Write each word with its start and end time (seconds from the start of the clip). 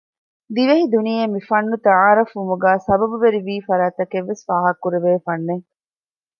ދިވެހި 0.53 0.85
ދުނިޔެއަށް 0.93 1.33
މިފަންނު 1.35 1.77
ތަޢާރުފްވުމުގައި 1.85 2.79
ސަބަބުވެރިވީ 2.87 3.55
ފަރާތްތަކެއްވެސް 3.67 4.45
ފާހަގަކުރެވޭ 4.47 5.11
ފަންނެއް 5.25 5.65